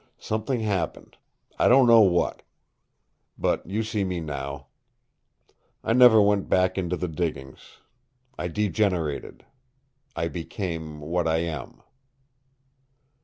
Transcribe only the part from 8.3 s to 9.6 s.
I degenerated.